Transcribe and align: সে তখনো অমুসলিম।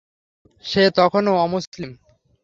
সে 0.63 0.83
তখনো 0.95 1.31
অমুসলিম। 1.37 1.91